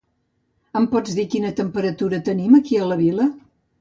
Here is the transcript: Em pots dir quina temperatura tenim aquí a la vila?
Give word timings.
Em 0.79 0.87
pots 0.95 1.17
dir 1.19 1.25
quina 1.33 1.51
temperatura 1.61 2.21
tenim 2.31 2.57
aquí 2.61 2.81
a 2.83 2.89
la 2.93 2.99
vila? 3.03 3.29